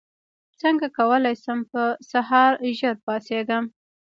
څنګه 0.61 0.87
کولی 0.97 1.35
شم 1.43 1.59
په 1.71 1.83
سهار 2.11 2.51
ژر 2.77 2.95
پاڅېږم 3.05 3.65